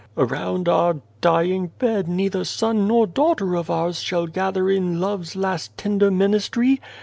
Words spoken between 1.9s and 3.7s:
neither son nor daughter of